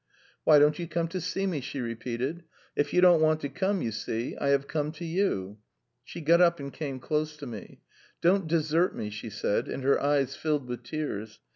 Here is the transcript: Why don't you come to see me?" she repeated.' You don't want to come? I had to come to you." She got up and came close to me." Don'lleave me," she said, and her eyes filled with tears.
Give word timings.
Why 0.45 0.57
don't 0.57 0.79
you 0.79 0.87
come 0.87 1.07
to 1.09 1.21
see 1.21 1.45
me?" 1.45 1.61
she 1.61 1.79
repeated.' 1.79 2.43
You 2.91 3.01
don't 3.01 3.21
want 3.21 3.39
to 3.41 3.49
come? 3.49 3.81
I 3.81 4.47
had 4.47 4.61
to 4.63 4.67
come 4.67 4.91
to 4.93 5.05
you." 5.05 5.59
She 6.03 6.21
got 6.21 6.41
up 6.41 6.59
and 6.59 6.73
came 6.73 6.99
close 6.99 7.37
to 7.37 7.45
me." 7.45 7.81
Don'lleave 8.23 8.95
me," 8.95 9.11
she 9.11 9.29
said, 9.29 9.67
and 9.67 9.83
her 9.83 10.01
eyes 10.01 10.35
filled 10.35 10.65
with 10.67 10.81
tears. 10.81 11.39